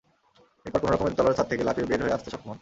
[0.65, 2.59] এরপর কোনোরকমে দোতলার ছাদ থেকে লাফিয়ে বের হয়ে আসতে সক্ষম হন।